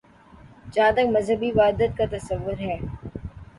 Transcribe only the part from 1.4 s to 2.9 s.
وحدت کا تصور ہے۔